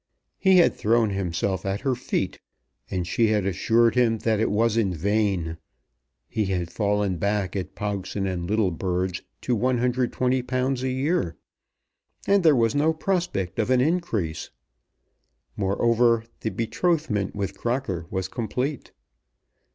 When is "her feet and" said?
1.81-3.05